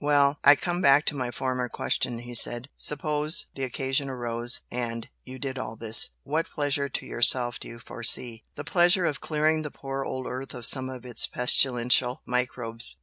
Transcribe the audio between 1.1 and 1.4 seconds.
my